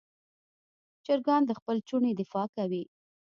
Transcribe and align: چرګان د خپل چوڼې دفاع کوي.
چرګان 1.05 1.41
د 1.45 1.51
خپل 1.59 1.77
چوڼې 1.87 2.11
دفاع 2.19 2.47
کوي. 2.55 2.83